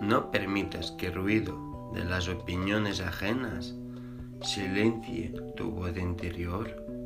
[0.00, 3.74] No permitas que el ruido de las opiniones ajenas
[4.42, 6.97] silencie tu voz interior.